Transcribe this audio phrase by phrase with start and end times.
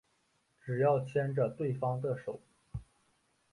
[0.65, 2.41] 只要牵着对方的手